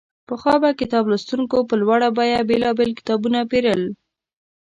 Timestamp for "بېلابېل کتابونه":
2.49-3.39